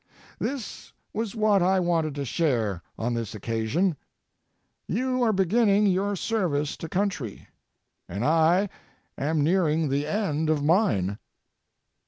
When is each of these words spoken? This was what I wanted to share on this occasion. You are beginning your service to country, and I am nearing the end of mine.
This 0.39 0.93
was 1.13 1.35
what 1.35 1.61
I 1.61 1.79
wanted 1.79 2.15
to 2.15 2.25
share 2.25 2.81
on 2.97 3.13
this 3.13 3.35
occasion. 3.35 3.95
You 4.87 5.21
are 5.21 5.31
beginning 5.31 5.85
your 5.85 6.15
service 6.15 6.75
to 6.77 6.89
country, 6.89 7.49
and 8.09 8.25
I 8.25 8.69
am 9.15 9.43
nearing 9.43 9.89
the 9.89 10.07
end 10.07 10.49
of 10.49 10.63
mine. 10.63 11.19